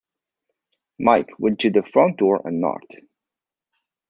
Mike 0.97 1.29
went 1.37 1.59
to 1.59 1.69
the 1.69 1.83
front 1.83 2.17
door 2.17 2.41
and 2.43 2.59
knocked. 2.59 2.95